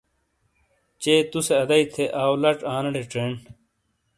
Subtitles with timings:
[1.01, 3.37] چے تُو سے ادائی تھے آؤ لَچ آنیڑے چینڈ۔